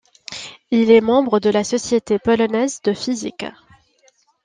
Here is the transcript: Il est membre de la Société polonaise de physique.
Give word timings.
Il 0.71 0.89
est 0.89 0.99
membre 0.99 1.39
de 1.39 1.51
la 1.51 1.63
Société 1.63 2.17
polonaise 2.17 2.81
de 2.81 2.91
physique. 2.91 3.45